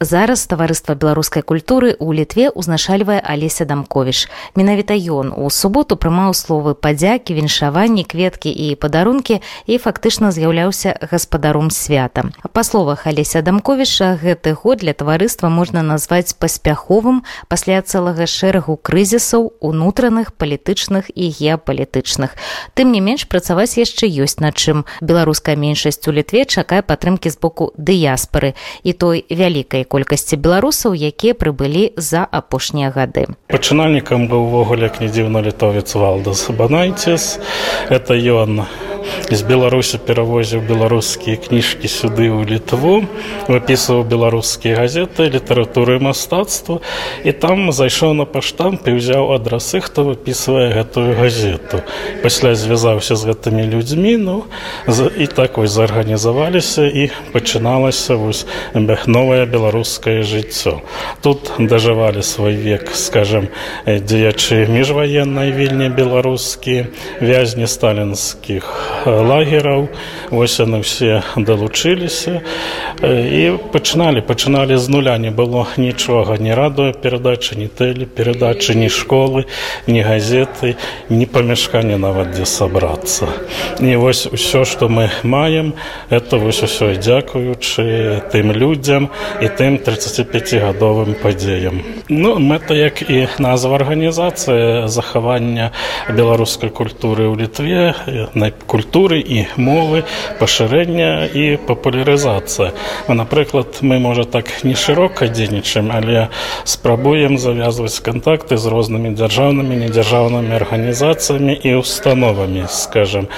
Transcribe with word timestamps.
Зараз 0.00 0.44
таварыства 0.44 0.92
беларускай 0.92 1.40
культуры 1.40 1.96
ў 1.96 2.20
літве 2.20 2.52
ўзначальвае 2.52 3.16
алеся 3.16 3.64
дамковіш 3.64 4.28
менавіта 4.52 4.92
ён 4.92 5.32
у 5.32 5.48
суботу 5.48 5.96
прымаў 5.96 6.36
словы 6.36 6.76
падзякі 6.76 7.32
віншаванні 7.32 8.04
кветкі 8.04 8.52
і 8.52 8.76
падарункі 8.76 9.40
і 9.40 9.78
фактычна 9.80 10.36
з'яўляўся 10.36 11.00
гаспадаром 11.00 11.72
свята. 11.72 12.28
Па 12.52 12.60
словах 12.60 13.08
алеся 13.08 13.40
дамковіша 13.40 14.20
гэты 14.20 14.52
год 14.52 14.84
для 14.84 14.92
таварыства 14.92 15.48
можна 15.48 15.80
назваць 15.80 16.36
паспяховым 16.36 17.24
пасля 17.48 17.80
цэлага 17.80 18.28
шэрагу 18.28 18.76
крызісаў 18.76 19.56
унутраных 19.64 20.36
палітычных 20.36 21.08
і 21.08 21.32
геапалітычных. 21.40 22.36
Тым 22.76 22.92
не 22.92 23.00
менш 23.00 23.24
працаваць 23.24 23.80
яшчэ 23.80 24.12
ёсць 24.12 24.44
над 24.44 24.60
чым. 24.60 24.84
Беларуская 25.00 25.56
меншасць 25.56 26.04
у 26.04 26.12
літве 26.12 26.44
чакае 26.44 26.84
падтрымкі 26.84 27.32
з 27.32 27.40
боку 27.40 27.72
дыяспары 27.80 28.52
і 28.84 28.92
той 28.92 29.24
вялікай 29.32 29.85
колькасці 29.86 30.36
беларусаў 30.36 30.92
якія 30.92 31.34
прыбылі 31.34 31.94
за 31.96 32.26
апошнія 32.26 32.90
гады. 32.90 33.26
Пачынальнікам 33.48 34.26
быў 34.28 34.50
увогуле 34.50 34.90
як 34.90 35.00
не 35.00 35.08
дзіўна 35.08 35.42
літовец 35.46 35.94
валдас 35.94 36.50
банайцес 36.50 37.38
это 37.88 38.18
ён 38.18 38.66
з 39.30 39.42
беларусі 39.42 39.98
перавозіў 39.98 40.62
беларускія 40.68 41.36
кніжкі 41.36 41.88
сюды 41.90 42.30
ў 42.30 42.46
літву 42.46 43.06
выпісваў 43.50 44.04
беларускія 44.06 44.76
газеты 44.78 45.28
літаратуры 45.30 45.98
мастацтва 45.98 46.78
і 47.24 47.32
там 47.32 47.72
зайшоў 47.72 48.14
на 48.14 48.26
паштамп 48.26 48.86
і 48.86 48.96
ўзяў 48.98 49.34
адрасы 49.34 49.80
хто 49.82 50.06
выпісвае 50.06 50.70
гэтую 50.74 51.16
газету. 51.18 51.82
Пасля 52.22 52.54
звязаўся 52.54 53.16
з 53.16 53.32
гэтымі 53.32 53.66
людзьмі 53.70 54.16
ну 54.16 54.36
і 55.16 55.26
так 55.26 55.58
вось 55.58 55.74
зарганізаваліся 55.74 56.86
і 56.86 57.10
пачыналася 57.32 58.14
вось 58.14 58.46
новае 59.06 59.46
беларускае 59.46 60.22
жыццё. 60.22 60.80
Тут 61.22 61.52
дажывалі 61.58 62.22
свой 62.22 62.54
век 62.54 62.94
скажем 62.94 63.48
дзеячы 63.86 64.66
міжваеннай 64.70 65.52
вільні 65.52 65.88
беларускія 65.88 66.86
вязні 67.20 67.66
сталінскіх 67.66 68.95
лагераў. 69.06 69.88
Вось 70.30 70.58
яны 70.58 70.82
все 70.82 71.22
далучыліся. 71.36 72.42
І 73.06 73.56
пачыналі 73.72 74.20
пачыналі 74.20 74.76
з 74.76 74.88
нуля. 74.88 75.18
Не 75.18 75.30
было 75.30 75.66
нічога 75.76 76.38
не 76.38 76.54
радуе 76.54 76.92
перадачы 76.92 77.56
не 77.56 77.68
тэлі 77.68 78.06
перадачы 78.06 78.74
ні 78.74 78.88
школы 78.88 79.44
ні 79.86 80.02
газеты 80.02 80.74
ні 81.10 81.26
памяшкання 81.26 81.98
нават 81.98 82.34
дзе 82.34 82.46
сабрацца. 82.46 83.28
І 83.80 83.96
вось 83.96 84.26
усё 84.26 84.64
што 84.64 84.88
мы 84.88 85.10
маем 85.22 85.74
это 86.10 86.36
вось 86.36 86.62
усё 86.62 86.96
дзякуючы 86.96 88.26
тым 88.32 88.52
людзям 88.52 89.10
і 89.40 89.46
тым 89.46 89.78
35гадовым 89.78 91.14
падзеям. 91.14 91.82
Ну 92.08 92.38
мэта 92.42 92.74
як 92.74 93.02
і 93.06 93.28
назва 93.38 93.76
арганізацыя 93.76 94.88
захавання 94.88 95.70
беларускай 96.08 96.70
культуры 96.70 97.30
ў 97.30 97.34
літве 97.36 97.94
на 98.34 98.50
культуры 98.50 98.95
культуры 98.96 99.20
і 99.20 99.44
мовы 99.60 100.04
пашырэння 100.40 101.28
і 101.28 101.60
папулярызацыя 101.68 102.72
напрыклад 103.12 103.84
мы 103.84 103.98
можа 104.00 104.24
так 104.24 104.48
не 104.64 104.72
шырока 104.72 105.28
дзейнічаем 105.28 105.92
але 105.92 106.28
спрабуем 106.64 107.36
завязваць 107.36 108.00
кантакты 108.00 108.56
з 108.56 108.64
рознымі 108.72 109.12
дзяржаўнымі 109.12 109.76
недзяржаўнымі 109.84 110.56
арганізацыямі 110.56 111.52
і 111.52 111.74
установамі 111.76 112.64
скажем 112.72 113.28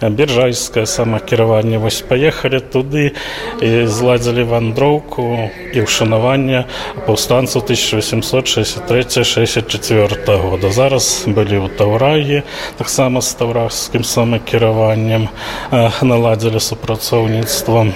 биржайскае 0.00 0.86
самакіраванне 0.86 1.82
вось 1.82 1.98
паехалі 2.06 2.62
туды 2.62 3.10
і 3.58 3.90
зладзілі 3.90 4.46
вандроўку 4.46 5.50
і 5.74 5.82
ўшанавання 5.82 6.70
паўстанцу 7.10 7.58
1863 7.58 9.02
64 9.26 10.38
года 10.46 10.70
зараз 10.70 11.26
былі 11.26 11.66
ў 11.66 11.74
таўрагі 11.74 12.46
таксама 12.78 13.18
з 13.18 13.34
таўрахскім 13.34 14.06
самакіраваннем 14.06 15.07
сёння 15.08 15.28
наладзілі 16.02 16.60
супрацоўніцтвом 16.60 17.92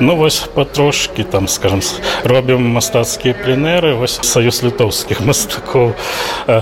ну 0.00 0.16
вось 0.16 0.40
патрошки 0.54 1.22
там 1.24 1.48
скажем 1.48 1.80
робім 2.24 2.72
мастацкія 2.72 3.34
пленеры 3.34 3.94
вось 3.94 4.18
саюз 4.22 4.62
літоўскіх 4.64 5.20
мастакоў 5.28 5.92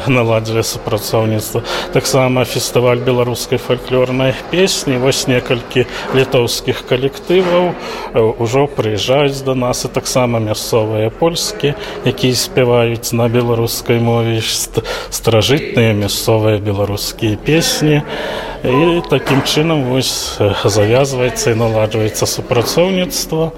наладзілі 0.06 0.62
супрацоўніцтва. 0.62 1.62
Таксама 1.92 2.44
фестываль 2.44 2.98
беларускай 2.98 3.58
фальклорнай 3.58 4.34
песні 4.50 4.98
вось 4.98 5.26
некалькі 5.30 5.86
літоўскіх 6.14 6.82
калектываў 6.88 7.72
ужо 8.38 8.66
прыязджаюць 8.66 9.44
до 9.46 9.54
нас 9.54 9.84
і 9.84 9.88
таксама 9.88 10.42
мясцовыя 10.42 11.10
польскі 11.10 11.74
якія 12.04 12.34
спяваюць 12.34 13.12
на 13.12 13.28
беларускай 13.28 14.02
мове 14.02 14.42
старажытныя 15.10 15.94
мясцовыя 15.94 16.58
беларускія 16.58 17.36
песні. 17.36 18.02
І 18.64 19.02
такім 19.06 19.46
чынам 19.46 19.84
вось 19.86 20.34
завязваецца 20.64 21.54
і 21.54 21.60
наладжваецца 21.62 22.26
супрацоўніцтва 22.26 23.27
грамадства 23.28 23.52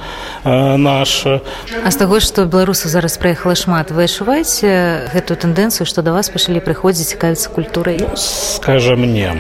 наше. 0.76 1.41
А 1.84 1.91
з 1.91 1.97
таго 1.97 2.20
што 2.20 2.44
беларусу 2.44 2.88
зараз 2.88 3.19
праехала 3.19 3.54
шмат 3.54 3.91
вы 3.91 4.04
адчуваеце 4.04 5.10
гэтую 5.14 5.36
тэндэнцыю 5.36 5.86
што 5.86 6.03
да 6.03 6.12
вас 6.12 6.31
пачалі 6.31 6.60
прыходзіць 6.60 7.14
цікавіцца 7.14 7.50
культурай? 7.50 7.98
Ну, 8.00 8.16
скажа 8.16 8.97
мне 8.97 9.36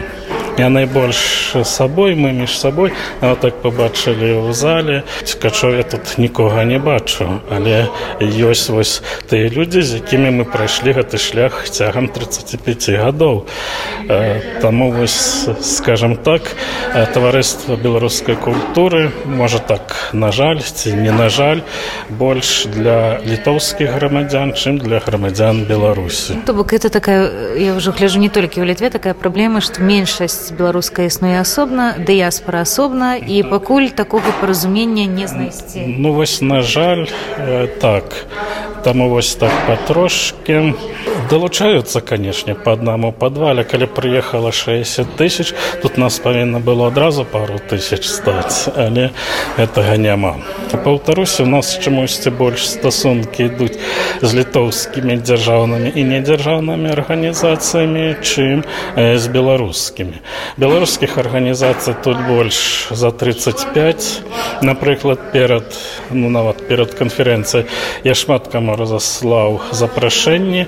я 0.58 0.68
найбольш 0.68 1.54
сабой 1.64 2.14
мы 2.14 2.32
між 2.32 2.58
сабой. 2.58 2.92
Так 3.20 3.62
побачылі 3.62 4.48
ў 4.48 4.52
зале. 4.52 5.02
Цікачо 5.24 5.76
я 5.76 5.82
тут 5.82 6.18
нікога 6.18 6.64
не 6.64 6.78
бачу 6.78 7.40
але 7.50 7.88
ёсць 8.20 8.70
вось 8.70 9.02
тыя 9.28 9.50
людзі 9.50 9.82
з 9.82 10.00
якімі 10.00 10.30
мы 10.40 10.44
прайшлі 10.44 10.94
гэты 10.96 11.18
шлях 11.18 11.68
цягам 11.68 12.08
35 12.08 12.96
гадоў. 13.00 13.46
Таму 14.60 14.90
вось 14.92 15.48
скажем 15.60 16.16
так 16.16 16.42
таварыства 17.12 17.76
беларускай 17.76 18.36
культуры 18.36 19.10
можа 19.26 19.58
так 19.58 20.10
на 20.12 20.32
жаль 20.32 20.60
ці 20.60 20.94
не 20.94 21.12
на 21.12 21.28
жаль 21.28 21.60
больш 22.08 22.66
для 22.66 23.20
літоўскіх 23.20 23.90
грамадзян 23.90 24.54
чым 24.54 24.78
для 24.78 24.98
грамадзян 24.98 25.64
беларусі. 25.64 26.40
То 26.46 26.54
бок 26.54 26.72
это 26.72 26.88
такая 26.88 27.56
я 27.58 27.74
ўжо 27.74 27.92
гляжу 27.92 28.18
не 28.18 28.28
толькі 28.28 28.62
ў 28.62 28.70
літве 28.70 28.90
такая 28.90 29.14
праблема 29.14 29.60
што 29.60 29.82
меншасць 29.82 30.39
ёсць 30.40 30.56
беларуская 30.56 31.06
існуе 31.12 31.36
асобна 31.36 32.00
дыяспора 32.00 32.64
асобна 32.64 33.16
і 33.20 33.42
пакуль 33.44 33.92
такога 33.92 34.32
паразумення 34.40 35.04
не 35.04 35.28
знайсці 35.28 35.84
ну 36.00 36.12
вось 36.16 36.40
на 36.40 36.62
жаль 36.62 37.04
так. 37.80 38.24
Таму 38.84 39.10
вось 39.10 39.34
так 39.36 39.52
патрошки 39.66 40.74
далучаюцца 41.28 42.00
канешне 42.00 42.54
по 42.54 42.72
аднаму 42.72 43.12
падвале. 43.12 43.64
Калі 43.64 43.86
прыехала 43.86 44.52
60 44.52 45.16
тысяч 45.16 45.54
тут 45.82 45.98
нас 45.98 46.18
павінна 46.18 46.60
было 46.60 46.88
адразу 46.88 47.24
пару 47.24 47.58
тысяч 47.58 48.06
стаць 48.06 48.68
але 48.76 49.10
гэтага 49.56 49.96
няма. 49.96 50.36
Паўтаруся 50.84 51.42
у 51.42 51.46
нас 51.46 51.78
чамусьці 51.78 52.30
больш 52.30 52.68
стасункі 52.68 53.50
ідуць 53.50 53.78
з 54.22 54.30
літоўскімі 54.34 55.18
дзяржаўнымі 55.20 55.92
і 55.94 56.02
недзяржаўнымі 56.04 56.92
арганізацыямі 56.94 58.16
чым 58.22 58.64
з 58.96 59.24
беларускімі. 59.28 60.22
Беларускіх 60.56 61.18
арганізацый 61.18 61.94
тут 62.04 62.16
больш 62.28 62.88
за 62.90 63.10
35 63.10 64.62
напрыклад 64.62 65.32
перад 65.32 65.64
ну 66.10 66.30
нават 66.30 66.66
перад 66.68 66.94
канферэнцыяй 66.94 67.66
я 68.04 68.14
шмат 68.14 68.48
каму 68.48 68.76
разаслаў 68.76 69.60
запрашэнні 69.72 70.66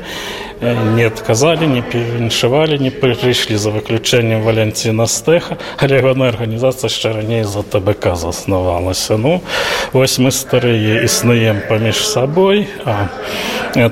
не 0.63 1.07
адказалі 1.07 1.67
не 1.67 1.83
перавіншавалі 1.83 2.79
не 2.79 2.91
прыйшлі 2.95 3.59
за 3.59 3.75
выключэннем 3.75 4.43
валянціна 4.47 5.07
стэха 5.11 5.59
але 5.83 5.99
ягоная 5.99 6.31
арганізацыя 6.31 6.87
яшчэ 6.87 7.13
раней 7.19 7.43
за 7.43 7.67
тбк 7.67 8.15
заснавалася 8.15 9.19
ну 9.19 9.43
вось 9.93 10.19
мы 10.23 10.31
старыя 10.31 11.03
існуем 11.03 11.63
паміж 11.69 12.07
сабой 12.07 12.69
а 12.87 13.11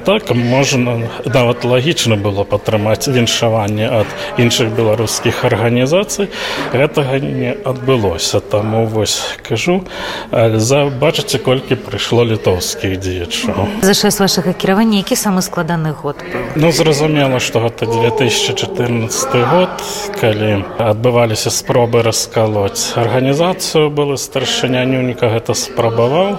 так 0.05 0.31
можна 0.31 1.11
нават 1.27 1.65
лагічна 1.65 2.15
было 2.15 2.45
падтрымаць 2.45 3.11
віншаванне 3.11 3.91
ад 3.91 4.07
іншых 4.39 4.71
беларускіх 4.71 5.45
арганізацый 5.45 6.31
гэтага 6.71 7.19
не 7.19 7.51
адбылося 7.51 8.41
таму 8.41 8.87
вось 8.87 9.19
кажу 9.43 9.83
забачыце 10.31 11.43
колькі 11.43 11.75
прыйшло 11.75 12.23
літоўскіх 12.25 12.95
дзеячаў 13.03 13.67
за 13.83 13.95
час 13.95 14.23
вашага 14.23 14.55
кіравання 14.55 15.03
які 15.03 15.19
самы 15.19 15.43
складаны 15.43 15.91
год 15.99 16.15
ну 16.61 16.73
зразумела 16.73 17.41
што 17.41 17.61
гэта 17.65 17.87
2014 17.89 19.37
год 19.53 19.85
калі 20.21 20.51
адбываліся 20.77 21.49
спробы 21.49 22.03
раскалоць 22.05 22.93
арганізацыю 23.01 23.89
было 23.89 24.21
старшыня 24.21 24.85
нюніка 24.85 25.33
гэта 25.33 25.57
спрабаваў 25.57 26.37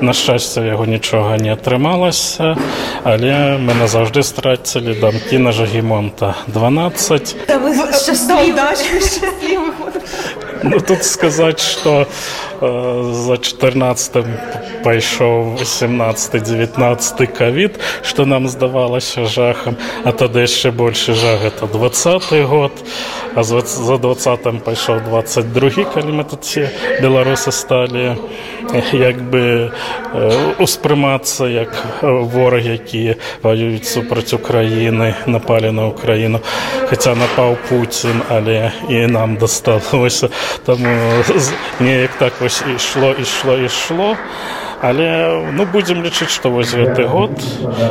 На 0.00 0.12
шчасце 0.16 0.62
яго 0.64 0.86
нічога 0.88 1.36
не 1.36 1.50
атрымалася, 1.52 2.56
але 3.04 3.60
мы 3.60 3.76
назаўжды 3.76 4.24
страцілі 4.24 4.96
дамкі 4.96 5.44
на 5.44 5.52
жагімонта 5.52 6.32
12. 6.48 7.36
Да 7.44 7.58
вы 7.60 7.76
счастливы, 7.76 8.64
счастливы. 8.80 9.76
Ну, 10.62 10.80
тут 10.80 11.04
сказаць, 11.04 11.60
што 11.60 12.06
э, 12.60 13.12
за 13.12 13.36
14 13.36 14.24
пайшоў 14.84 15.56
18-19 15.56 17.26
кавід, 17.26 17.80
што 18.02 18.26
нам 18.26 18.48
здавалася 18.48 19.24
жахам, 19.24 19.76
а 20.04 20.12
тады 20.12 20.44
яшчэ 20.44 20.70
большы 20.70 21.14
жах. 21.14 21.44
Это 21.44 21.66
20 21.66 22.44
год, 22.44 22.72
а 23.34 23.42
за 23.42 23.62
20 23.98 24.64
пайшоў 24.64 25.00
22, 25.00 25.84
калі 25.94 26.12
мы 26.12 26.24
тут 26.24 26.44
все 26.44 26.68
беларусы 27.00 27.52
сталі 27.52 28.16
як 28.92 29.16
бы 29.30 29.72
успрымацца 30.58 31.48
як 31.48 31.72
ворагі, 32.02 32.76
якія 32.76 33.14
ваююць 33.42 33.88
супраць 33.88 34.32
Украіны, 34.34 35.14
напалі 35.26 35.72
на 35.72 35.88
Украіну, 35.88 36.40
хаця 36.88 37.14
напаў 37.14 37.56
Пуін, 37.68 38.22
але 38.28 38.72
і 38.88 39.06
нам 39.06 39.36
дасталося 39.36 40.28
таму 40.64 40.88
неяк 41.80 42.16
так 42.18 42.40
вось 42.40 42.62
ішло 42.76 43.12
ішло 43.12 43.56
ішло. 43.56 44.16
Але 44.82 45.08
ну 45.52 45.66
будзем 45.68 46.00
лічыць 46.00 46.32
што 46.32 46.50
вось 46.54 46.72
гэты 46.72 47.04
год 47.04 47.36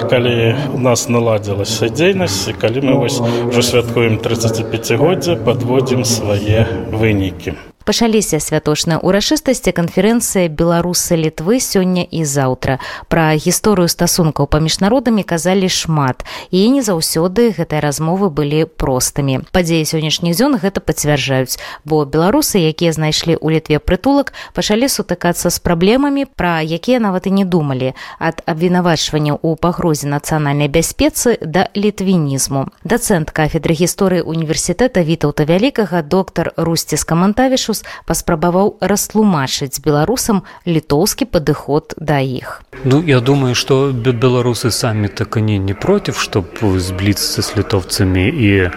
калі 0.10 0.58
у 0.74 0.82
нас 0.82 1.06
наладзілася 1.06 1.94
дзейнасць 1.94 2.50
калі 2.58 2.82
мы 2.82 2.98
вось 3.06 3.22
ужо 3.22 3.62
святкуем 3.62 4.18
35годдзя 4.18 5.38
подводзім 5.46 6.02
свае 6.02 6.66
вынікі 6.90 7.54
пачаліся 7.90 8.38
святочныя 8.38 9.02
ўрачыстасці 9.02 9.74
канферэнцыі 9.74 10.54
беларусы 10.54 11.18
літвы 11.18 11.58
сёння 11.58 12.06
і 12.06 12.22
заўтра. 12.22 12.78
Пра 13.10 13.34
гісторыю 13.34 13.90
стасункаў 13.90 14.46
паміж 14.46 14.78
народамі 14.78 15.26
казалі 15.26 15.66
шмат 15.66 16.22
і 16.54 16.70
не 16.70 16.86
заўсёды 16.86 17.50
гэтыя 17.58 17.82
размовы 17.82 18.30
былі 18.30 18.70
простымі. 18.70 19.42
Падзеі 19.50 19.90
сённяшніх 19.90 20.38
дзён 20.38 20.62
гэта 20.62 20.86
пацвярджаюць 20.86 21.58
бо 21.82 22.06
беларусы 22.06 22.62
якія 22.62 22.94
знайшлі 22.94 23.34
ў 23.42 23.58
літве 23.58 23.82
прытулак 23.82 24.38
пачалі 24.54 24.86
сутыкацца 24.86 25.50
з 25.50 25.58
праблемамі 25.58 26.30
пра 26.30 26.62
якія 26.62 27.02
нават 27.02 27.26
і 27.26 27.42
не 27.42 27.46
думалі 27.50 27.98
ад 28.22 28.46
абвінавачвання 28.46 29.34
ў 29.42 29.58
пагрозе 29.58 30.06
нацыянальнай 30.14 30.70
бяспецы 30.70 31.42
да 31.42 31.66
літвінізму. 31.74 32.70
Дацэнт 32.86 33.34
кафедры 33.34 33.74
гісторыі 33.74 34.22
універсітэта 34.22 35.02
вітаўта 35.02 35.50
вялікага 35.50 36.06
доктар 36.06 36.54
русці 36.54 36.94
з 36.94 37.04
камантавішу 37.04 37.79
Беларус 37.79 37.85
паспрабаваў 38.07 38.75
растлумачыць 38.83 39.79
беларусам 39.79 40.43
літоўскі 40.67 41.31
падыход 41.31 41.95
да 41.99 42.19
іх. 42.19 42.67
Ну 42.85 42.99
я 43.07 43.21
думаю, 43.21 43.55
што 43.55 43.95
беларусы 43.95 44.71
самі 44.71 45.09
так 45.09 45.37
они 45.37 45.59
не 45.59 45.75
против, 45.75 46.19
чтоб 46.19 46.47
сбліцца 46.61 47.43
с 47.43 47.57
літовцамі 47.57 48.27
і 48.27 48.71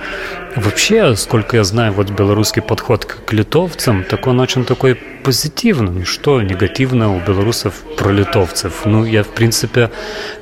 вообще, 0.55 1.15
сколько 1.15 1.57
я 1.57 1.63
знаю, 1.63 1.93
вот 1.93 2.09
белорусский 2.09 2.61
подход 2.61 3.05
к 3.05 3.33
литовцам, 3.33 4.03
так 4.03 4.27
он 4.27 4.39
очень 4.39 4.65
такой 4.65 4.95
позитивный. 5.23 6.05
Что 6.05 6.41
негативно 6.41 7.15
у 7.15 7.19
белорусов 7.19 7.73
про 7.97 8.11
литовцев? 8.11 8.85
Ну, 8.85 9.05
я, 9.05 9.23
в 9.23 9.27
принципе, 9.27 9.89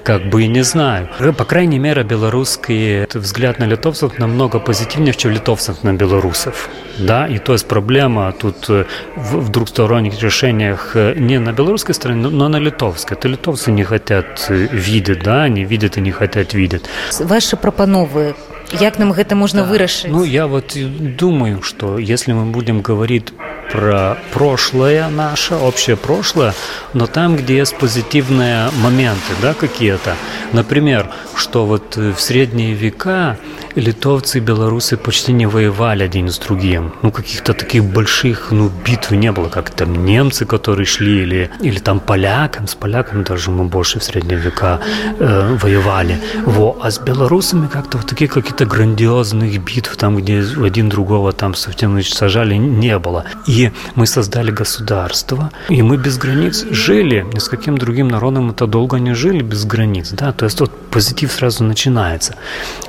как 0.04 0.30
бы 0.30 0.44
и 0.44 0.48
не 0.48 0.64
знаю. 0.64 1.10
По 1.38 1.46
крайней 1.46 1.80
мере, 1.80 2.04
белорусский 2.04 3.06
взгляд 3.14 3.60
на 3.60 3.66
литовцев 3.66 4.20
намного 4.20 4.60
позитивнее, 4.60 5.14
чем 5.14 5.32
литовцев 5.32 5.84
на 5.84 5.94
белорусов. 5.94 6.70
Да, 7.07 7.27
и 7.27 7.39
то 7.39 7.53
есть 7.53 7.67
проблема 7.67 8.33
тут 8.33 8.69
э, 8.69 8.85
в, 9.17 9.51
двухсторонних 9.51 10.23
решениях 10.23 10.93
э, 10.95 11.15
не 11.17 11.39
на 11.39 11.53
белорусской 11.53 11.95
стороне, 11.95 12.29
но 12.29 12.49
на 12.49 12.59
литовской. 12.59 13.17
Это 13.17 13.29
литовцы 13.29 13.73
не 13.73 13.85
хотят 13.85 14.47
э, 14.49 14.69
видеть, 14.73 15.23
да, 15.23 15.43
они 15.43 15.65
видят 15.65 15.97
и 15.97 16.01
не 16.01 16.11
хотят 16.11 16.55
видеть. 16.55 16.83
Ваши 17.21 17.57
пропановы 17.57 18.35
як 18.79 18.99
нам 18.99 19.13
гэта 19.13 19.35
можна 19.35 19.63
да. 19.63 19.69
вырашыць 19.69 20.11
ну 20.11 20.23
я 20.25 20.47
вот 20.47 20.77
думаю 20.77 21.63
что 21.63 21.99
если 21.99 22.33
мы 22.33 22.45
будем 22.53 22.83
говорить 22.83 23.33
про 23.73 24.17
прошлое 24.33 25.09
наше 25.09 25.55
общее 25.55 25.97
прошлое 25.97 26.55
но 26.95 27.07
там 27.07 27.37
где 27.37 27.57
есть 27.57 27.77
позитивные 27.79 28.71
моменты 28.83 29.35
да 29.43 29.55
какие-то 29.55 30.15
например 30.53 31.11
что 31.35 31.67
вот 31.67 31.97
в 31.97 32.19
средние 32.21 32.75
века 32.75 33.39
литовцы 33.75 34.39
и 34.39 34.41
белорусы 34.41 34.97
почти 34.97 35.33
не 35.33 35.47
воевали 35.47 36.03
один 36.05 36.29
с 36.29 36.39
другим. 36.39 36.93
Ну 37.03 37.11
каких-то 37.11 37.55
таких 37.55 37.85
больших 37.85 38.49
ну 38.51 38.71
битв 38.85 39.11
не 39.13 39.33
было 39.33 39.49
как 39.49 39.71
там 39.71 40.05
немцы 40.05 40.45
которые 40.45 40.87
шли 40.87 41.23
или 41.23 41.51
или 41.61 41.79
там 41.79 42.01
полякам. 42.01 42.67
С 42.67 42.75
поляками 42.75 43.23
даже 43.23 43.51
мы 43.51 43.65
больше 43.65 44.01
в 44.01 44.05
средние 44.05 44.39
века 44.39 44.81
э, 45.19 45.57
воевали. 45.61 46.19
Во. 46.47 46.77
А 46.83 46.91
с 46.91 46.99
белорусами 46.99 47.67
как-то 47.67 47.99
вот 47.99 48.07
такие 48.07 48.29
какие-то 48.29 48.65
грандиозных 48.65 49.59
битв 49.63 49.97
там 49.97 50.17
где 50.17 50.43
один 50.65 50.89
другого 50.89 51.33
там 51.33 51.55
совсем 51.55 52.03
сажали 52.03 52.55
не 52.57 52.99
было. 52.99 53.25
И 53.47 53.71
мы 53.95 54.07
создали 54.07 54.51
государство 54.51 55.51
и 55.69 55.83
мы 55.83 55.97
без 55.97 56.19
границ 56.19 56.67
жили. 56.71 57.27
Ни 57.33 57.39
с 57.39 57.49
каким 57.49 57.79
другим 57.79 58.09
народом 58.09 58.51
это 58.51 58.67
долго 58.67 58.99
не 58.99 59.15
жили 59.15 59.43
без 59.43 59.65
границ 59.65 60.11
да. 60.11 60.33
То 60.33 60.47
есть 60.47 60.61
вот 60.61 60.71
позитив 60.91 61.33
сразу 61.33 61.65
начинается. 61.65 62.35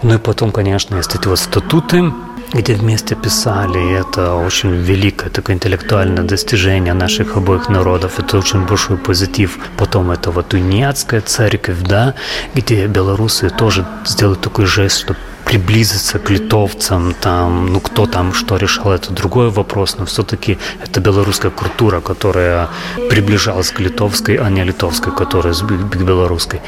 Ну 0.02 0.16
и 0.16 0.18
потом 0.18 0.52
конечно 0.52 0.71
конечно, 0.72 0.96
есть 0.96 1.16
эти 1.16 1.28
вот 1.28 1.38
статуты, 1.38 2.14
где 2.54 2.76
вместе 2.76 3.16
писали, 3.16 3.78
и 3.78 3.92
это 3.92 4.36
очень 4.36 4.72
великое 4.72 5.30
такое 5.30 5.58
интеллектуальное 5.58 6.24
достижение 6.24 6.94
наших 6.94 7.36
обоих 7.36 7.68
народов, 7.68 8.20
это 8.20 8.38
очень 8.38 8.66
большой 8.66 8.96
позитив. 8.96 9.58
Потом 9.78 10.12
это 10.12 10.32
вот 10.32 10.48
Тунецкая 10.48 11.20
церковь, 11.20 11.82
да, 11.82 12.14
где 12.56 12.88
белорусы 12.88 13.50
тоже 13.50 13.86
сделают 14.06 14.40
такой 14.40 14.66
жест, 14.66 15.00
что 15.00 15.16
приблизиться 15.52 16.18
к 16.18 16.30
литовцам, 16.30 17.14
там, 17.22 17.74
ну 17.74 17.82
кто 17.82 18.06
там 18.06 18.34
что 18.34 18.58
решал, 18.58 18.94
это 18.94 19.12
другой 19.12 19.50
вопрос, 19.50 19.98
но 20.00 20.06
все-таки 20.06 20.58
это 20.82 21.02
белорусская 21.02 21.52
культура, 21.52 22.00
которая 22.00 22.70
приближалась 23.10 23.72
к 23.72 23.82
литовской, 23.82 24.36
а 24.36 24.50
не 24.50 24.64
литовской, 24.64 25.14
которая 25.14 25.54
к 25.54 25.96
белорусской. 25.96 26.62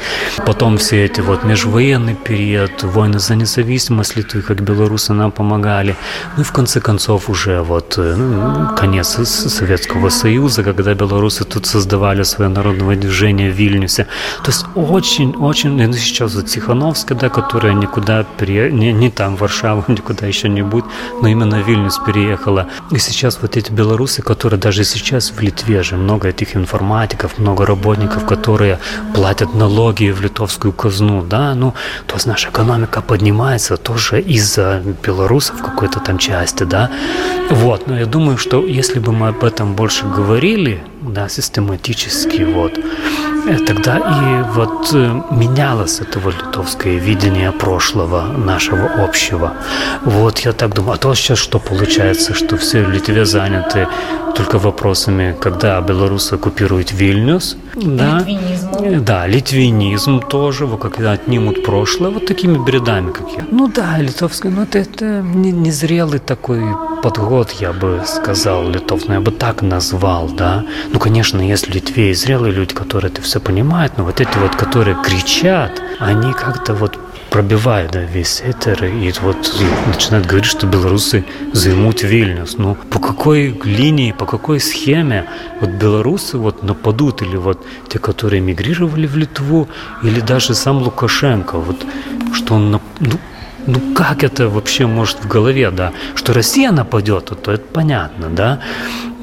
Потом 0.46 0.76
все 0.76 1.04
эти 1.06 1.22
вот 1.22 1.44
межвоенный 1.44 2.14
период, 2.14 2.82
войны 2.82 3.18
за 3.18 3.36
независимость 3.36 4.16
Литвы, 4.16 4.42
как 4.42 4.60
белорусы 4.60 5.14
нам 5.14 5.32
помогали. 5.32 5.96
Ну 6.36 6.42
и 6.42 6.44
в 6.44 6.52
конце 6.52 6.80
концов 6.80 7.30
уже 7.30 7.62
вот 7.62 7.94
э, 7.98 8.14
ну, 8.16 8.76
конец 8.76 9.08
Советского 9.08 10.10
Союза, 10.10 10.62
когда 10.62 10.94
белорусы 10.94 11.44
тут 11.44 11.66
создавали 11.66 12.24
свое 12.24 12.50
народное 12.50 12.96
движение 12.96 13.50
в 13.50 13.54
Вильнюсе. 13.54 14.06
То 14.42 14.50
есть 14.50 14.66
очень-очень, 14.74 15.70
ну 15.70 15.92
сейчас 15.94 16.34
вот 16.34 16.46
Тихановская, 16.46 17.18
да, 17.18 17.28
которая 17.28 17.72
никуда 17.72 18.24
пере 18.38 18.73
не, 18.74 18.92
не 18.92 19.10
там, 19.10 19.36
в 19.36 19.40
Варшаву, 19.40 19.84
никуда 19.88 20.26
еще 20.26 20.48
не 20.48 20.62
будет, 20.62 20.84
но 21.22 21.28
именно 21.28 21.62
в 21.62 21.68
Вильнюс 21.68 21.98
переехала. 21.98 22.66
И 22.90 22.98
сейчас 22.98 23.38
вот 23.42 23.56
эти 23.56 23.72
белорусы, 23.72 24.22
которые 24.22 24.60
даже 24.60 24.84
сейчас 24.84 25.30
в 25.30 25.40
Литве 25.40 25.82
же 25.82 25.96
много 25.96 26.28
этих 26.28 26.56
информатиков, 26.56 27.38
много 27.38 27.66
работников, 27.66 28.26
которые 28.26 28.78
платят 29.14 29.54
налоги 29.54 30.10
в 30.10 30.20
литовскую 30.20 30.72
казну, 30.72 31.22
да, 31.22 31.54
ну, 31.54 31.74
то 32.06 32.14
есть 32.14 32.26
наша 32.26 32.50
экономика 32.50 33.00
поднимается 33.02 33.76
тоже 33.76 34.20
из-за 34.20 34.82
белорусов 35.06 35.62
какой-то 35.62 36.00
там 36.00 36.18
части, 36.18 36.64
да. 36.64 36.90
Вот, 37.50 37.86
но 37.86 37.98
я 37.98 38.06
думаю, 38.06 38.38
что 38.38 38.64
если 38.66 38.98
бы 38.98 39.12
мы 39.12 39.28
об 39.28 39.44
этом 39.44 39.74
больше 39.74 40.06
говорили, 40.06 40.82
да, 41.12 41.28
систематически, 41.28 42.42
вот, 42.42 42.78
э, 42.78 43.58
тогда 43.66 43.98
и 43.98 44.54
вот 44.54 44.90
э, 44.94 45.22
менялось 45.30 46.00
это 46.00 46.18
вот 46.18 46.34
литовское 46.34 46.96
видение 46.96 47.52
прошлого 47.52 48.22
нашего 48.22 49.04
общего. 49.04 49.52
Вот 50.04 50.38
я 50.40 50.52
так 50.52 50.74
думаю. 50.74 50.94
А 50.94 50.96
то 50.96 51.14
сейчас 51.14 51.38
что 51.38 51.58
получается, 51.58 52.34
что 52.34 52.56
все 52.56 52.82
в 52.84 52.90
Литве 52.90 53.24
заняты 53.24 53.86
только 54.34 54.58
вопросами, 54.58 55.36
когда 55.40 55.80
белорусы 55.80 56.34
оккупируют 56.34 56.92
Вильнюс. 56.92 57.56
Да, 57.74 58.18
литвинизм. 58.18 59.04
Да, 59.04 59.26
литвинизм 59.26 60.20
тоже, 60.20 60.66
вот 60.66 60.80
когда 60.80 61.12
отнимут 61.12 61.64
прошлое, 61.64 62.10
вот 62.10 62.26
такими 62.26 62.58
бредами 62.58 63.12
какие. 63.12 63.44
Ну 63.50 63.68
да, 63.68 63.98
литовский, 63.98 64.50
ну 64.50 64.62
это, 64.62 64.78
это 64.78 65.04
незрелый 65.04 66.18
такой 66.18 66.62
подход, 67.04 67.50
я 67.60 67.74
бы 67.74 68.00
сказал, 68.06 68.70
литов, 68.70 69.08
ну 69.08 69.14
я 69.14 69.20
бы 69.20 69.30
так 69.30 69.60
назвал, 69.60 70.30
да. 70.30 70.64
Ну, 70.90 70.98
конечно, 70.98 71.38
есть 71.38 71.68
в 71.68 71.74
Литве 71.74 72.14
зрелые 72.14 72.54
люди, 72.54 72.74
которые 72.74 73.12
это 73.12 73.20
все 73.20 73.40
понимают, 73.40 73.98
но 73.98 74.04
вот 74.04 74.22
эти 74.22 74.38
вот, 74.38 74.56
которые 74.56 74.96
кричат, 75.04 75.82
они 75.98 76.32
как-то 76.32 76.72
вот 76.72 76.98
пробивает 77.28 77.90
да, 77.90 78.00
весь 78.00 78.40
этер 78.40 78.84
и 78.86 79.12
вот 79.20 79.36
начинает 79.86 80.24
говорить, 80.24 80.46
что 80.46 80.66
белорусы 80.66 81.26
займут 81.52 82.02
Вильнюс. 82.02 82.56
Ну, 82.56 82.74
по 82.74 82.98
какой 82.98 83.60
линии, 83.64 84.12
по 84.12 84.24
какой 84.24 84.58
схеме 84.58 85.26
вот 85.60 85.70
белорусы 85.70 86.38
вот 86.38 86.62
нападут 86.62 87.20
или 87.20 87.36
вот 87.36 87.58
те, 87.88 87.98
которые 87.98 88.40
эмигрировали 88.40 89.06
в 89.06 89.16
Литву, 89.16 89.68
или 90.02 90.20
даже 90.20 90.54
сам 90.54 90.78
Лукашенко, 90.78 91.58
вот 91.58 91.84
что 92.32 92.54
он, 92.54 92.70
ну, 92.70 92.80
ну 93.66 93.94
как 93.94 94.24
это 94.24 94.48
вообще 94.48 94.86
может 94.86 95.24
в 95.24 95.28
голове, 95.28 95.70
да, 95.70 95.92
что 96.14 96.32
Россия 96.32 96.70
нападет, 96.70 97.32
то 97.42 97.52
это 97.52 97.64
понятно, 97.72 98.28
да, 98.28 98.60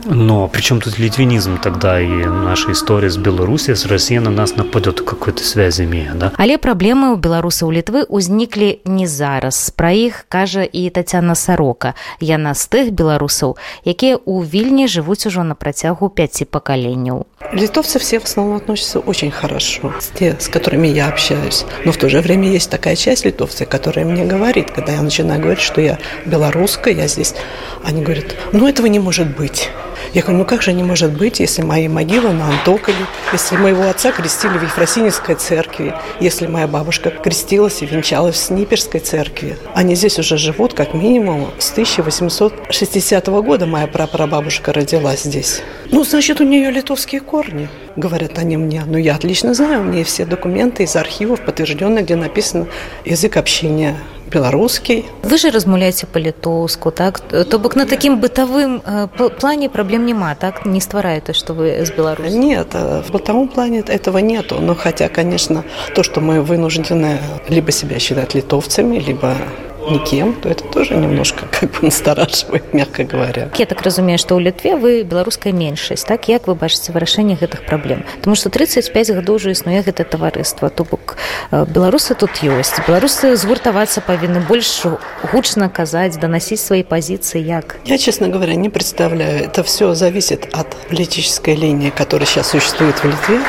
Но 0.05 0.47
при 0.47 0.61
чем 0.61 0.81
тут 0.81 0.97
литвинизм 0.99 1.57
тогда 1.57 2.01
и 2.01 2.25
наша 2.25 2.71
история 2.71 3.09
с 3.09 3.17
Беларусью, 3.17 3.75
с 3.75 3.85
Россией 3.85 4.19
на 4.19 4.31
нас 4.31 4.55
нападет, 4.55 5.01
какой-то 5.01 5.43
связь 5.43 5.79
имея, 5.79 6.13
да? 6.13 6.31
Але 6.37 6.57
праблемы 6.57 7.13
ў 7.13 7.21
беларуса 7.21 7.69
ў 7.69 7.81
літвы 7.81 8.09
ўзніклі 8.09 8.81
не 8.85 9.05
зараз. 9.05 9.69
Пра 9.77 9.93
іх 9.93 10.25
кажа 10.29 10.65
і 10.65 10.89
Тацяна 10.89 11.35
Сарока. 11.35 11.93
Яна 12.19 12.57
з 12.57 12.65
тых 12.65 12.91
беларусаў, 12.91 13.57
якія 13.85 14.17
ў 14.17 14.41
вільні 14.41 14.89
жывуць 14.89 15.27
ужо 15.29 15.45
на 15.45 15.53
працягу 15.53 16.09
пяці 16.09 16.49
пакаленняў. 16.49 17.29
Литовцы 17.51 17.99
все 17.99 18.19
в 18.19 18.23
основном 18.23 18.55
относятся 18.55 18.99
очень 18.99 19.29
хорошо, 19.29 19.93
с 19.99 20.07
те, 20.07 20.37
с 20.39 20.47
которыми 20.47 20.87
я 20.87 21.09
общаюсь. 21.09 21.65
Но 21.83 21.91
в 21.91 21.97
то 21.97 22.07
же 22.09 22.21
время 22.21 22.49
есть 22.49 22.69
такая 22.69 22.95
часть 22.95 23.25
литовцев, 23.25 23.67
которая 23.67 24.05
мне 24.05 24.23
говорит, 24.23 24.71
когда 24.71 24.93
я 24.93 25.01
начинаю 25.01 25.41
говорить, 25.41 25.61
что 25.61 25.81
я 25.81 25.99
белорусская, 26.25 26.93
я 26.93 27.07
здесь, 27.07 27.35
они 27.83 28.03
говорят, 28.03 28.35
ну 28.53 28.69
этого 28.69 28.87
не 28.87 28.99
может 28.99 29.35
быть. 29.35 29.69
Я 30.13 30.21
говорю, 30.21 30.39
ну 30.39 30.45
как 30.45 30.61
же 30.61 30.73
не 30.73 30.83
может 30.83 31.11
быть, 31.13 31.39
если 31.39 31.61
мои 31.61 31.87
могилы 31.87 32.33
на 32.33 32.47
Антокове, 32.47 33.05
если 33.31 33.55
моего 33.55 33.89
отца 33.89 34.11
крестили 34.11 34.57
в 34.57 34.63
Ефросиневской 34.63 35.35
церкви, 35.35 35.93
если 36.19 36.47
моя 36.47 36.67
бабушка 36.67 37.11
крестилась 37.11 37.81
и 37.81 37.85
венчалась 37.85 38.35
в 38.35 38.39
Сниперской 38.39 38.99
церкви. 38.99 39.57
Они 39.73 39.95
здесь 39.95 40.19
уже 40.19 40.37
живут 40.37 40.73
как 40.73 40.93
минимум 40.93 41.51
с 41.59 41.71
1860 41.71 43.27
года 43.27 43.65
моя 43.65 43.87
прапрабабушка 43.87 44.73
родилась 44.73 45.23
здесь. 45.23 45.61
Ну, 45.91 46.03
значит, 46.03 46.41
у 46.41 46.43
нее 46.43 46.71
литовские 46.71 47.21
корни, 47.21 47.69
говорят 47.95 48.37
они 48.37 48.57
мне. 48.57 48.83
Но 48.85 48.97
я 48.97 49.15
отлично 49.15 49.53
знаю, 49.53 49.81
у 49.81 49.83
меня 49.83 50.03
все 50.03 50.25
документы 50.25 50.83
из 50.83 50.95
архивов 50.95 51.41
подтвержденные, 51.41 52.03
где 52.03 52.15
написано 52.15 52.67
язык 53.05 53.37
общения 53.37 53.97
беларускі. 54.31 55.05
Вы 55.23 55.37
же 55.37 55.51
размаўляеце 55.51 56.07
па-літоўску 56.07 56.91
так? 56.91 57.19
То 57.19 57.59
бок 57.59 57.75
на 57.75 57.85
такім 57.85 58.19
бытавым 58.19 58.81
э, 58.81 59.07
плане 59.39 59.69
праблем 59.69 60.05
няма 60.05 60.35
так? 60.35 60.65
Не 60.65 60.81
стварае 60.81 61.21
то 61.21 61.33
что 61.33 61.53
вы 61.53 61.85
з 61.85 61.91
беларус 61.91 62.33
нет 62.33 62.67
э, 62.73 63.01
в 63.01 63.11
бытовом 63.11 63.47
плане 63.47 63.79
этого 63.79 64.17
нету. 64.19 64.59
Но 64.59 64.75
хотя 64.75 65.09
конечно 65.09 65.63
то 65.95 66.03
что 66.03 66.21
мы 66.21 66.41
вынуждены 66.41 67.19
либо 67.49 67.71
себя 67.71 67.99
считать 67.99 68.35
литовцами 68.35 68.97
либо 68.97 69.35
никем, 69.89 70.33
то 70.33 70.49
это 70.49 70.63
тоже 70.63 70.95
немножко 70.95 71.45
как 71.47 71.71
бы 71.71 71.77
настораживает, 71.81 72.73
мягко 72.73 73.03
говоря. 73.03 73.49
Я 73.57 73.65
так 73.65 73.81
разумею, 73.81 74.19
что 74.19 74.35
у 74.35 74.39
Литве 74.39 74.75
вы 74.75 75.03
белорусская 75.03 75.53
меньшесть, 75.53 76.07
так? 76.07 76.25
Как 76.27 76.47
вы 76.47 76.55
бачите 76.55 76.91
вырашение 76.91 77.37
этих 77.39 77.65
проблем? 77.65 78.05
Потому 78.17 78.35
что 78.35 78.49
35 78.49 79.15
годов 79.15 79.37
уже 79.37 79.51
иснует 79.51 79.87
это 79.87 80.03
товариство. 80.03 80.69
То 80.69 80.83
бок 80.83 81.17
э, 81.51 81.65
белорусы 81.67 82.13
тут 82.13 82.37
есть. 82.37 82.79
Белорусы 82.87 83.35
згуртоваться 83.35 84.01
повинны 84.01 84.39
больше 84.39 84.97
гучно 85.31 85.69
казать, 85.69 86.19
доносить 86.19 86.59
свои 86.59 86.83
позиции. 86.83 87.41
Як? 87.41 87.77
Я, 87.85 87.97
честно 87.97 88.27
говоря, 88.27 88.55
не 88.55 88.69
представляю. 88.69 89.45
Это 89.45 89.63
все 89.63 89.93
зависит 89.95 90.47
от 90.53 90.67
политической 90.89 91.55
линии, 91.55 91.89
которая 91.89 92.27
сейчас 92.27 92.51
существует 92.51 92.95
в 92.95 93.05
Литве. 93.05 93.39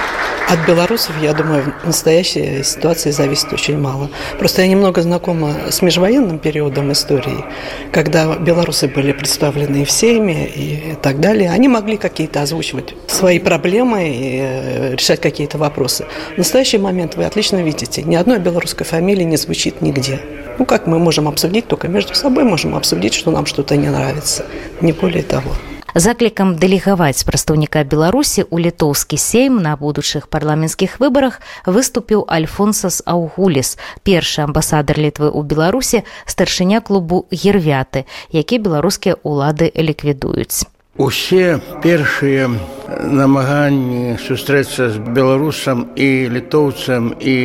От 0.48 0.66
белорусов, 0.66 1.14
я 1.22 1.34
думаю, 1.34 1.72
в 1.82 1.86
настоящей 1.86 2.62
ситуации 2.62 3.10
зависит 3.10 3.52
очень 3.52 3.78
мало. 3.78 4.10
Просто 4.38 4.62
я 4.62 4.68
немного 4.68 5.02
знакома 5.02 5.54
с 5.70 5.82
межвоенным 5.82 6.21
периодом 6.38 6.92
истории, 6.92 7.44
когда 7.92 8.36
белорусы 8.36 8.88
были 8.88 9.12
представлены 9.12 9.84
в 9.84 9.90
Сейме 9.90 10.46
и 10.46 10.94
так 11.02 11.20
далее. 11.20 11.50
Они 11.50 11.68
могли 11.68 11.96
какие-то 11.96 12.42
озвучивать 12.42 12.94
свои 13.06 13.38
проблемы 13.38 14.08
и 14.08 14.38
э, 14.40 14.94
решать 14.94 15.20
какие-то 15.20 15.58
вопросы. 15.58 16.06
В 16.34 16.38
настоящий 16.38 16.78
момент 16.78 17.16
вы 17.16 17.24
отлично 17.24 17.62
видите, 17.62 18.02
ни 18.02 18.14
одной 18.14 18.38
белорусской 18.38 18.86
фамилии 18.86 19.24
не 19.24 19.36
звучит 19.36 19.82
нигде. 19.82 20.20
Ну, 20.58 20.64
как 20.64 20.86
мы 20.86 20.98
можем 20.98 21.28
обсудить, 21.28 21.66
только 21.66 21.88
между 21.88 22.14
собой 22.14 22.44
можем 22.44 22.74
обсудить, 22.74 23.14
что 23.14 23.30
нам 23.30 23.46
что-то 23.46 23.76
не 23.76 23.88
нравится. 23.88 24.44
Не 24.80 24.92
более 24.92 25.22
того. 25.22 25.52
Заклікам 25.94 26.56
дэлегаваць 26.56 27.20
прадстаўніка 27.28 27.84
Беларусі 27.84 28.48
ў 28.48 28.72
літоўскі 28.72 29.20
сейм 29.20 29.60
на 29.60 29.76
будучых 29.76 30.24
парламенцкіх 30.32 30.96
выбарах 31.04 31.44
выступіў 31.68 32.24
Альфонсас 32.32 33.04
Аўгуліс, 33.04 33.76
першы 34.00 34.40
амбасадар 34.48 34.96
літвы 34.96 35.28
ў 35.28 35.44
Беларусі, 35.44 36.00
старшыня 36.24 36.80
клубу 36.80 37.28
гервяты, 37.28 38.08
які 38.32 38.56
беларускія 38.64 39.20
ўлады 39.20 39.68
ліквідуюць. 39.68 40.64
Усе 41.00 41.56
першыя 41.82 42.50
намаганні 43.00 44.18
сустрэцца 44.20 44.90
з 44.92 45.00
беларусам 45.00 45.86
і 45.96 46.28
літоўцам 46.28 47.14
і 47.16 47.36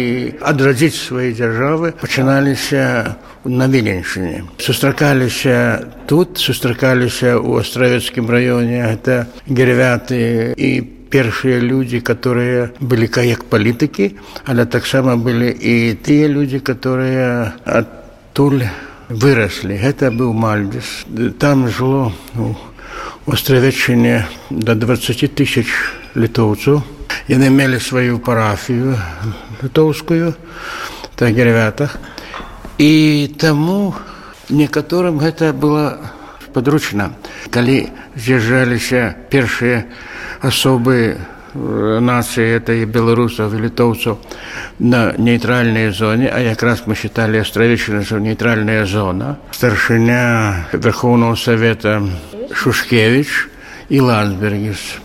адрадзіць 0.44 1.00
свае 1.00 1.32
дзяржавы 1.32 1.94
пачыналіся 2.02 3.16
на 3.48 3.68
віленьшыне. 3.72 4.44
Сустракаліся 4.60 5.80
тут, 6.12 6.36
сустракаліся 6.44 7.40
ў 7.40 7.64
астравецкім 7.64 8.28
раёне, 8.28 8.84
гэта 8.84 9.32
гервяты 9.48 10.52
і 10.52 10.84
першыя 11.08 11.64
людзі, 11.64 12.04
которые 12.04 12.76
былі 12.84 13.08
каяк 13.08 13.48
палітыкі, 13.48 14.20
але 14.44 14.68
таксама 14.68 15.16
былі 15.16 15.48
і 15.48 15.96
тыя 16.04 16.28
людзі, 16.28 16.60
которые 16.60 17.56
адтуль 17.64 18.68
выраслі. 19.08 19.80
Гэта 19.80 20.12
быў 20.12 20.36
мальдзіс. 20.36 21.08
Там 21.40 21.68
жыло 21.72 22.12
ну, 22.36 22.56
у 23.26 23.32
астравеччыне 23.32 24.28
да 24.50 24.76
20 24.76 25.36
тысяч 25.36 25.68
літоўцаў. 26.16 26.82
Яны 27.28 27.50
мелі 27.50 27.80
сваю 27.80 28.20
парафію 28.20 28.98
літоўскую 29.64 30.34
та 31.16 31.26
гервятах. 31.26 31.98
І 32.78 33.30
таму 33.38 33.96
некаторым 34.50 35.20
гэта 35.20 35.52
было 35.54 35.98
падручна. 36.54 37.12
Калі 37.50 37.90
з'язджаліся 38.16 39.16
першыя 39.30 39.86
асобы 40.40 41.18
нацыі 41.58 42.62
это 42.62 42.74
і 42.74 42.86
беларусаў 42.86 43.56
і 43.56 43.62
літоўцаў 43.66 44.18
на 44.80 45.14
нейтральнай 45.18 45.90
зоне 45.90 46.30
а 46.30 46.40
якраз 46.40 46.84
мы 46.86 46.96
считали 46.96 47.38
астравечна 47.38 48.04
что 48.04 48.20
нейтральная 48.20 48.86
зона 48.86 49.38
старшыня 49.52 50.68
верхоўного 50.74 51.36
совета 51.36 52.04
шушкевич 52.54 53.50
і 53.90 54.00
ландбергіс. 54.00 55.00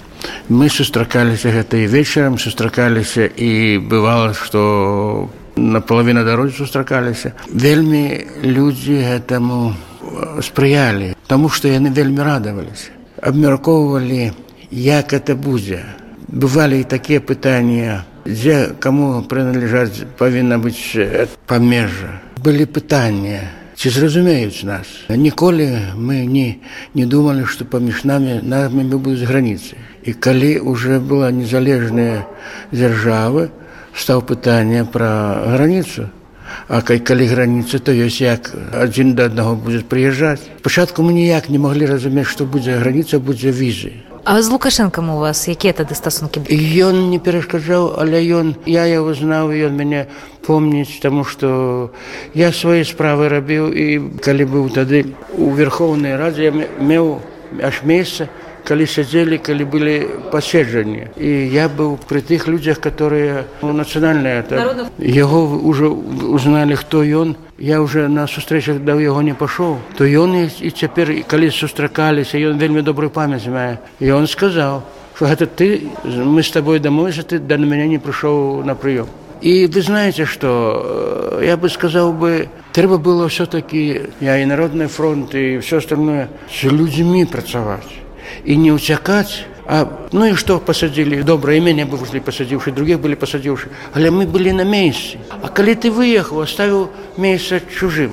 Мы 0.49 0.69
сустракаліся 0.69 1.51
гэта 1.51 1.83
і 1.83 1.87
вечарам 1.87 2.39
сустракаліся 2.39 3.27
і 3.27 3.79
бывало 3.79 4.35
что 4.35 5.31
напалавіна 5.57 6.25
дарогі 6.25 6.53
сустракаліся. 6.53 7.33
Вельмі 7.49 8.27
людзі 8.43 9.03
гэтаму 9.03 9.75
спрыялі 10.43 11.15
таму 11.27 11.49
што 11.49 11.69
яны 11.69 11.91
вельмі 11.91 12.23
радаваліся. 12.23 12.91
Абмяркоўвалі 13.23 14.33
як 14.71 15.13
это 15.13 15.35
будзе. 15.35 15.85
Бывалі 16.29 16.81
і 16.81 16.89
такія 16.89 17.21
пытанні 17.21 18.03
дзе 18.27 18.75
каму 18.79 19.23
прыналежаць 19.27 20.07
павінна 20.19 20.59
быць 20.63 20.95
памежжа 21.47 22.23
былі 22.43 22.67
пытанні 22.67 23.43
ці 23.83 23.91
зразумеюць 23.91 24.63
нас 24.63 24.87
ніколі 25.11 25.67
мы 25.99 26.23
не 26.23 26.63
не 26.95 27.07
думалі 27.15 27.51
што 27.51 27.67
паміж 27.67 28.05
намі 28.07 28.39
намі 28.47 28.85
будуць 28.95 29.27
граніцы 29.27 29.75
і 30.07 30.15
калі 30.15 30.51
уже 30.63 31.03
была 31.03 31.35
незалежная 31.35 32.23
дзяржавы 32.71 33.51
стаў 33.99 34.23
пытанне 34.23 34.87
пра 34.87 35.11
граніцу 35.59 36.07
А 36.69 36.81
калі 36.83 37.27
граніцы, 37.27 37.81
то 37.81 37.93
ёсць 37.97 38.21
як 38.21 38.53
адзін 38.77 39.15
да 39.17 39.27
аднаго 39.33 39.57
будзе 39.57 39.83
прыязджаць. 39.83 40.45
Пачатку 40.63 41.03
мы 41.03 41.17
ніяк 41.17 41.49
не 41.49 41.59
маглі 41.59 41.89
разумець, 41.89 42.29
што 42.29 42.45
будзе 42.45 42.77
граніца 42.77 43.19
будзе 43.19 43.51
візы. 43.51 44.12
А 44.25 44.43
з 44.43 44.55
лукашэнкам 44.55 45.11
у 45.11 45.19
вас 45.19 45.51
якія 45.51 45.75
тады 45.75 45.99
стасункі 45.99 46.47
ён 46.87 47.11
не 47.11 47.19
перашкаджаў 47.19 47.99
але 47.99 48.23
ён 48.31 48.55
я 48.71 48.87
яго 48.87 49.19
знаў 49.19 49.51
ён 49.51 49.75
мяне 49.75 50.07
помніць 50.47 51.03
таму 51.03 51.27
што 51.27 51.91
я 52.31 52.55
свае 52.55 52.87
справы 52.87 53.27
рабіў 53.27 53.75
і 53.75 53.87
калі 54.23 54.47
быў 54.47 54.71
тады 54.71 55.19
у 55.35 55.51
верхоўнай 55.51 56.15
радзе 56.15 56.55
меў 56.79 57.19
аж 57.59 57.83
месца 57.83 58.31
калі 58.65 58.87
сядзелі 58.87 59.39
калі 59.39 59.65
былі 59.65 59.97
паседжанні 60.33 61.09
і 61.17 61.31
я 61.53 61.69
быў 61.69 61.99
пры 62.09 62.23
тых 62.23 62.47
людзях 62.47 62.81
которые 62.81 63.45
ну, 63.63 63.73
нацыянальныя 63.73 64.45
яго 64.99 65.41
ўжо 65.61 65.93
узналі 65.93 66.75
хто 66.75 67.03
ён 67.03 67.37
я 67.59 67.83
уже 67.83 68.09
на 68.09 68.27
сустрэчах 68.27 68.83
да 68.85 68.99
яго 69.01 69.23
не 69.23 69.35
пашоў 69.35 69.79
то 69.97 70.05
ён 70.05 70.37
і 70.47 70.71
цяпер 70.71 71.25
калі 71.27 71.51
сустракаліся 71.51 72.39
ён 72.39 72.59
вельмі 72.59 72.83
добрую 72.83 73.11
памяць 73.11 73.47
мае 73.47 73.79
і 74.01 74.11
он 74.11 74.27
сказаў 74.27 74.83
что 75.23 75.29
гэта 75.31 75.47
ты 75.47 75.89
мы 76.05 76.43
с 76.43 76.51
тобой 76.51 76.81
дамойся 76.81 77.23
ты 77.23 77.39
да 77.39 77.57
на 77.57 77.65
мяне 77.65 77.87
не 77.87 77.99
прыйшоў 77.99 78.65
на 78.65 78.75
прыём 78.75 79.07
і 79.41 79.67
вы 79.67 79.83
знаете 79.83 80.27
что 80.27 81.39
я 81.43 81.57
бы 81.57 81.69
сказаў 81.69 82.13
бы 82.13 82.49
трэба 82.73 82.99
было 82.99 83.29
все-таки 83.29 84.03
я 84.21 84.39
і 84.39 84.47
народны 84.47 84.89
фронт 84.89 85.35
і 85.35 85.59
все 85.59 85.79
остальное 85.79 86.29
с 86.51 86.65
людзьмі 86.65 87.25
працаваць 87.27 88.02
і 88.45 88.57
не 88.57 88.73
ўцякаць 88.73 89.53
А, 89.63 89.87
ну 90.11 90.35
што 90.35 90.59
пасадзілі 90.59 91.23
добра 91.23 91.55
і 91.55 91.63
мяне 91.63 91.87
вывузлі 91.87 92.19
пасадзіўшы 92.19 92.75
других 92.75 92.99
былі 92.99 93.15
пасадзіўшы 93.15 93.71
але 93.95 94.11
мы 94.11 94.27
былі 94.27 94.51
на 94.59 94.67
месцы 94.67 95.23
А 95.31 95.47
калі 95.47 95.79
ты 95.79 95.95
выехаў 95.95 96.43
оставіў 96.43 96.91
месца 97.17 97.63
чужым 97.71 98.11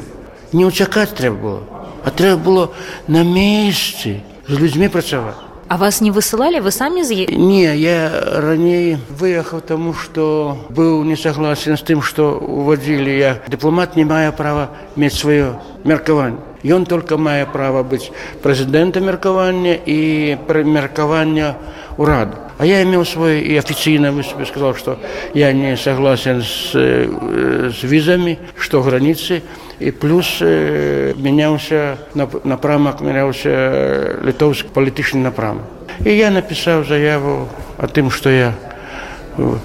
не 0.53 0.69
ўцякаць 0.69 1.17
трэба 1.17 1.41
было 1.41 1.61
а 2.05 2.13
трэба 2.13 2.37
было 2.37 2.65
на 3.07 3.25
месцы 3.25 4.21
з 4.45 4.53
людзьмі 4.61 4.93
працаваць 4.93 5.48
А 5.69 5.77
вас 5.77 6.01
не 6.01 6.09
высылали, 6.09 6.59
вы 6.59 6.71
самі 6.71 7.03
з 7.03 7.29
Не, 7.29 7.77
я 7.77 8.09
раней 8.41 8.97
выехаў 9.13 9.61
таму, 9.61 9.93
што 9.93 10.57
быў 10.73 11.05
не 11.05 11.15
согласен 11.15 11.77
з 11.77 11.85
тым, 11.85 12.01
што 12.01 12.41
уводзілі 12.41 13.13
я. 13.13 13.37
Дыпламат 13.45 13.93
не 13.95 14.01
мае 14.01 14.31
права 14.31 14.73
мець 14.95 15.13
сваё 15.13 15.61
меркаванне. 15.85 16.41
Ён 16.65 16.89
только 16.89 17.21
мае 17.21 17.45
права 17.45 17.83
быць 17.85 18.09
прэзідэнта 18.41 18.97
меркавання 18.97 19.77
і 19.85 20.41
прымеркавання 20.49 21.53
ўраду. 22.01 22.49
А 22.57 22.65
я 22.65 22.81
имел 22.81 23.05
свой 23.05 23.39
и 23.41 23.55
официально 23.55 24.11
выступ, 24.11 24.47
сказал, 24.47 24.73
что 24.73 24.97
я 25.35 25.53
не 25.53 25.77
согласен 25.77 26.41
с, 26.41 26.73
с 26.73 27.83
визами, 27.83 28.39
что 28.57 28.81
границы. 28.81 29.43
И 29.79 29.91
плюс 29.91 30.41
менялся 30.41 31.97
напрамок, 32.13 33.01
менялся 33.01 34.19
литовский 34.21 34.69
политический 34.69 35.19
напрамок. 35.19 35.63
И 36.05 36.15
я 36.15 36.31
написал 36.31 36.83
заяву 36.83 37.47
о 37.77 37.87
том, 37.87 38.11
что 38.11 38.29
я 38.29 38.53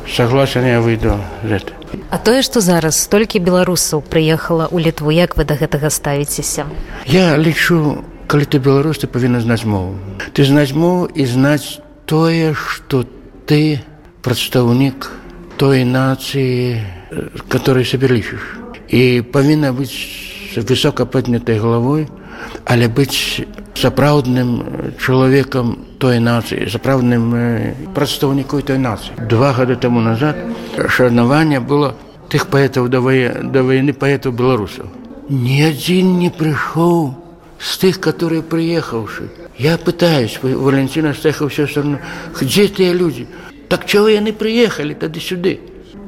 согласен, 0.08 0.64
я 0.64 0.80
выйду 0.80 1.18
этого. 1.42 1.74
А 2.10 2.18
тое, 2.18 2.42
што 2.42 2.60
зараз 2.60 2.98
столькі 2.98 3.38
беларусаў 3.38 4.02
прыехала 4.02 4.66
ў 4.66 4.82
літву, 4.86 5.10
як 5.10 5.36
вы 5.36 5.44
да 5.44 5.54
гэтага 5.54 5.90
ставіцеся? 5.90 6.66
Я 7.06 7.38
лічу, 7.38 8.02
калі 8.26 8.46
ты 8.50 8.58
беларус, 8.58 8.98
ты 8.98 9.06
павінна 9.06 9.40
знаць 9.40 9.64
мову. 9.64 9.94
Ты 10.34 10.42
знаць 10.42 10.74
мову 10.74 11.06
і 11.06 11.26
знаць 11.26 11.78
тое, 12.06 12.54
што 12.54 13.06
ты 13.46 13.82
прадстаўнік 14.22 15.10
той 15.56 15.84
нацыі, 15.86 16.82
которой 17.46 17.86
сабе 17.86 18.10
лічыш. 18.10 18.63
І 18.94 19.26
павінна 19.34 19.72
быць 19.74 19.90
высока 20.54 21.02
паднятай 21.02 21.58
галавой, 21.58 22.06
але 22.62 22.86
быць 22.86 23.42
сапраўдным 23.74 24.52
чалавекам 25.02 25.74
той 25.98 26.20
нацыі, 26.22 26.68
сапраўдным 26.70 27.34
прадстаўніку 27.96 28.62
той 28.62 28.78
нацыі. 28.78 29.18
Два 29.26 29.50
гады 29.52 29.74
таму 29.74 29.98
назад 29.98 30.38
шанаванне 30.78 31.58
было 31.58 31.96
тых 32.30 32.46
паэтаў 32.54 32.86
да 32.86 33.02
вайны 33.02 33.98
паэтаў 33.98 34.30
беларусаў. 34.30 34.86
Ні 35.26 35.58
адзін 35.74 36.14
не 36.22 36.30
прыйшоў 36.30 37.18
з 37.58 37.78
тых, 37.82 37.98
которые 37.98 38.42
прыехаўшы. 38.42 39.26
Я 39.58 39.78
пытаюсь, 39.78 40.38
Валентина 40.42 41.14
Стехов 41.14 41.52
все 41.52 41.66
равно, 41.66 41.98
где 42.38 42.68
те 42.68 42.92
люди? 42.92 43.26
Так 43.68 43.86
чего 43.86 44.06
яны 44.08 44.32
приехали 44.32 44.94
тогда 44.94 45.18
сюда? 45.18 45.58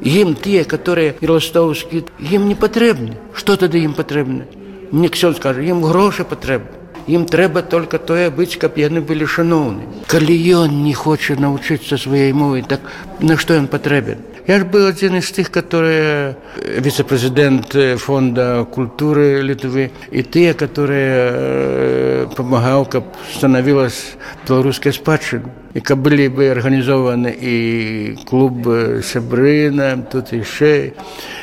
Им 0.07 0.37
те, 0.37 0.65
которые 0.65 1.17
ростовские, 1.21 2.05
им 2.21 2.47
не 2.47 2.55
потребны. 2.55 3.17
Что 3.35 3.57
тогда 3.57 3.77
им 3.77 3.93
потребно? 3.93 4.45
Мне 4.93 5.09
Ксен 5.09 5.35
скажет, 5.35 5.65
им 5.65 5.83
гроши 5.83 6.25
потребны. 6.25 6.69
Им 7.09 7.27
трэба 7.27 7.63
только 7.63 7.99
тое 7.99 8.31
быць, 8.31 8.57
каб 8.57 8.79
яны 8.79 9.01
былі 9.01 9.27
шаноўны. 9.27 10.07
Калі 10.07 10.35
ён 10.63 10.83
не 10.83 10.95
хоча 10.95 11.35
навучыцца 11.35 11.99
сваёй 11.99 12.33
мовы, 12.33 12.63
так 12.63 12.81
на 13.21 13.37
што 13.37 13.55
ён 13.55 13.67
патрэбен? 13.67 14.19
Я 14.47 14.59
ж 14.59 14.65
был 14.65 14.87
один 14.87 15.17
из 15.17 15.31
тех, 15.31 15.51
которые 15.51 16.37
вице-президент 16.57 17.75
фонда 17.99 18.67
культуры 18.71 19.43
Литвы, 19.43 19.91
и 20.11 20.23
те, 20.23 20.55
которые 20.55 22.29
помогал, 22.37 22.87
как 22.87 23.05
становилась 23.35 24.15
белорусская 24.47 24.93
спадщина. 24.93 25.51
И 25.77 25.81
как 25.81 25.99
были 25.99 26.29
бы 26.29 26.49
организованы 26.49 27.37
и 27.39 28.17
клуб 28.25 28.67
Сябрына, 29.05 30.07
тут 30.11 30.33
еще. 30.33 30.95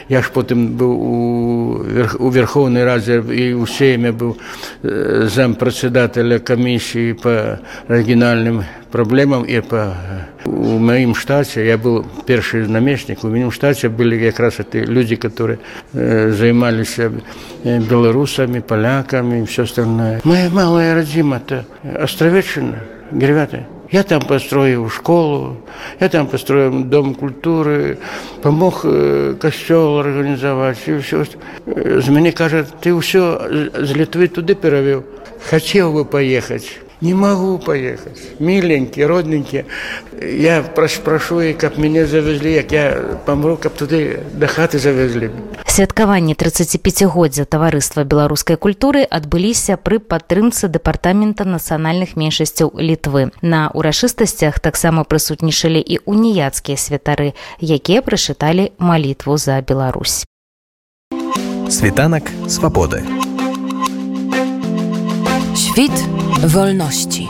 Я 0.10 0.24
ж 0.24 0.32
потом 0.34 0.76
был 0.76 0.92
у, 0.92 1.86
у 2.18 2.30
Верховной 2.32 2.84
Раде 2.84 3.22
и 3.22 3.54
у 3.54 3.68
Сейме 3.68 4.12
был 4.12 4.40
зампредседателя 4.82 6.40
комиссии 6.40 7.14
по 7.14 7.60
региональным 7.88 8.64
проблемам 8.92 9.44
и 9.44 9.62
по 9.62 9.96
у 10.46 10.80
моим 10.80 11.14
штате 11.14 11.68
я 11.68 11.78
был 11.78 12.04
первый 12.26 12.68
наместник 12.68 13.24
у 13.24 13.28
моем 13.28 13.52
штате 13.52 13.90
были 13.90 14.30
как 14.30 14.40
раз 14.40 14.60
эти 14.60 14.78
люди 14.78 15.16
которые 15.16 15.58
э, 15.94 16.30
занимались 16.32 17.00
белорусами 17.64 18.60
поляками 18.60 19.42
и 19.42 19.46
все 19.46 19.64
остальное 19.64 20.22
моя 20.24 20.50
малая 20.52 20.94
родима 20.94 21.38
это 21.38 21.66
островечина 21.84 22.84
ребята 23.12 23.66
я 23.94 24.02
там 24.02 24.24
построил 24.24 24.90
школу, 24.90 25.56
я 26.00 26.10
там 26.10 26.26
построил 26.26 26.84
дом 26.84 27.14
культуры, 27.14 28.00
помог 28.42 28.82
э, 28.86 29.36
костел 29.40 30.00
организовать. 30.00 30.80
И 30.88 30.98
все. 30.98 31.26
Мне 31.66 32.32
кажется, 32.32 32.74
ты 32.82 33.00
все 33.02 33.70
с 33.72 33.92
Литвы 33.92 34.30
туда 34.30 34.56
перевел. 34.56 35.04
Хотел 35.48 35.94
бы 35.94 36.06
поехать. 36.06 36.80
Не 37.04 37.14
могу 37.14 37.60
поехать. 37.60 38.40
Миленький, 38.40 39.06
родненький. 39.06 39.66
Я 40.22 40.62
прошу, 40.62 41.42
каб 41.58 41.78
мяне 41.78 42.06
завезлі, 42.06 42.52
як 42.54 42.72
я 42.72 42.92
памру, 43.26 43.58
каб 43.58 43.74
туды 43.74 44.20
да 44.34 44.48
хаты 44.48 44.80
завезлі. 44.80 45.30
Святкаванні 45.66 46.34
35годдзя 46.34 47.44
таварыства 47.44 48.06
беларускай 48.06 48.56
культуры 48.56 49.04
адбыліся 49.04 49.76
пры 49.76 50.00
падтрымцы 50.00 50.72
дэпартамента 50.72 51.44
нацыянальных 51.44 52.16
меншасцяў 52.16 52.72
літвы. 52.80 53.32
На 53.42 53.68
урачыстасцях 53.76 54.64
таксама 54.64 55.04
прысутнічалі 55.04 55.84
і 55.84 56.00
уніяцкія 56.06 56.78
святары, 56.78 57.34
якія 57.60 58.02
прачыталі 58.02 58.72
малітву 58.80 59.36
за 59.38 59.60
Беларусь. 59.60 60.24
Світанак 61.68 62.32
свабоды. 62.48 63.04
Świt 65.74 66.08
wolności. 66.48 67.28